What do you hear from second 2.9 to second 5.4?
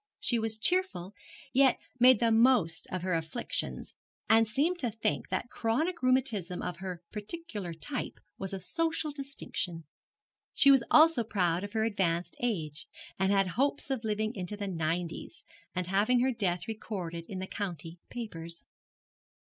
of her afflictions, and seemed to think